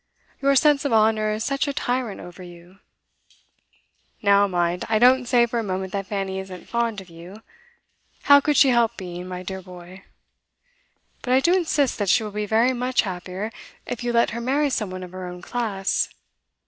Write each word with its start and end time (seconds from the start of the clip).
Your 0.41 0.55
sense 0.55 0.83
of 0.83 0.91
honour 0.91 1.29
is 1.29 1.43
such 1.43 1.67
a 1.67 1.73
tyrant 1.73 2.19
over 2.19 2.41
you. 2.41 2.79
Now, 4.23 4.47
mind, 4.47 4.83
I 4.89 4.97
don't 4.97 5.27
say 5.27 5.45
for 5.45 5.59
a 5.59 5.63
moment 5.63 5.93
that 5.93 6.07
Fanny 6.07 6.39
isn't 6.39 6.67
fond 6.67 7.01
of 7.01 7.09
you, 7.11 7.43
how 8.23 8.39
could 8.41 8.57
she 8.57 8.69
help 8.69 8.97
being, 8.97 9.27
my 9.27 9.43
dear 9.43 9.61
boy? 9.61 10.03
But 11.21 11.33
I 11.33 11.39
do 11.39 11.53
insist 11.53 11.99
that 11.99 12.09
she 12.09 12.23
will 12.23 12.31
be 12.31 12.47
very 12.47 12.73
much 12.73 13.03
happier 13.03 13.51
if 13.85 14.03
you 14.03 14.11
let 14.11 14.31
her 14.31 14.41
marry 14.41 14.71
some 14.71 14.89
one 14.89 15.03
of 15.03 15.11
her 15.11 15.27
own 15.27 15.39
class. 15.43 16.09